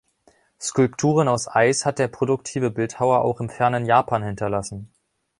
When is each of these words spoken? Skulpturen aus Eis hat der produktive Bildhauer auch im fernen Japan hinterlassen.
Skulpturen 0.59 1.27
aus 1.27 1.47
Eis 1.47 1.85
hat 1.85 1.99
der 1.99 2.07
produktive 2.07 2.71
Bildhauer 2.71 3.21
auch 3.21 3.39
im 3.39 3.51
fernen 3.51 3.85
Japan 3.85 4.23
hinterlassen. 4.23 4.91